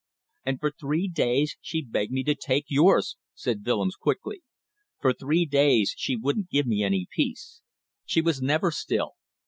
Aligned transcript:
"And 0.47 0.59
for 0.59 0.71
three 0.71 1.07
days 1.07 1.57
she 1.61 1.83
begged 1.83 2.11
me 2.11 2.23
to 2.23 2.33
take 2.33 2.65
yours," 2.69 3.17
said 3.35 3.63
Willems 3.63 3.95
quickly. 3.95 4.41
"For 4.99 5.13
three 5.13 5.45
days 5.45 5.93
she 5.95 6.15
wouldn't 6.15 6.49
give 6.49 6.65
me 6.65 6.83
any 6.83 7.05
peace. 7.15 7.61
She 8.03 8.19
was 8.21 8.41
never 8.41 8.71
still. 8.71 9.11